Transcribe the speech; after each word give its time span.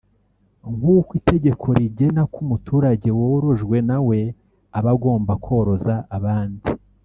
nk’uko 0.77 1.11
itegeko 1.19 1.65
rigena 1.77 2.21
ko 2.31 2.37
umuturage 2.45 3.09
worojwe 3.19 3.77
nawe 3.89 4.19
aba 4.77 4.91
agomba 4.95 5.33
koroza 5.45 5.95
abandi 6.17 6.67